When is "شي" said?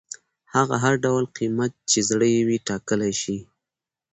3.21-3.37